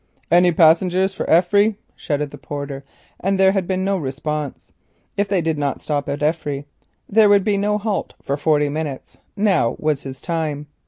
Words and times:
"Any 0.31 0.51
passengers 0.51 1.13
for 1.13 1.27
Effry?" 1.29 1.75
shouted 1.95 2.31
the 2.31 2.39
porter, 2.39 2.83
and 3.19 3.39
there 3.39 3.51
had 3.51 3.67
been 3.67 3.85
no 3.85 3.97
response. 3.99 4.71
If 5.15 5.27
they 5.27 5.41
did 5.41 5.59
not 5.59 5.79
stop 5.83 6.09
at 6.09 6.21
Effry 6.23 6.65
there 7.07 7.29
would 7.29 7.43
be 7.43 7.55
no 7.55 7.77
halt 7.77 8.15
for 8.19 8.35
forty 8.35 8.67
minutes. 8.67 9.19
Now 9.35 9.75
was 9.77 10.01
his 10.01 10.19
time. 10.19 10.65